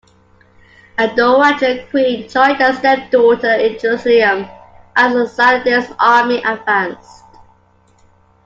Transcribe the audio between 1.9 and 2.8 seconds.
queen joined her